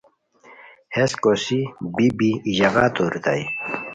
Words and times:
ہیس 0.95 1.11
کوسی 1.23 1.59
بی 1.95 2.07
بی 2.17 2.31
ای 2.45 2.51
ژاغا 2.57 2.85
توریتائے 2.95 3.45